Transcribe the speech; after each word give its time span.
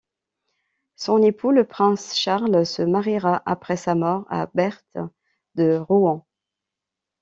Son 0.95 1.21
époux, 1.21 1.51
le 1.51 1.63
prince 1.63 2.15
Charles 2.15 2.65
se 2.65 2.81
mariera 2.81 3.43
après 3.45 3.77
sa 3.77 3.93
mort 3.93 4.25
à 4.29 4.47
Berthe 4.55 4.97
de 5.53 5.75
Rohan. 5.77 6.25